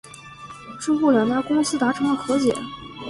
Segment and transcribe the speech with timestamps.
[0.79, 2.51] 之后两家公司达成了和解。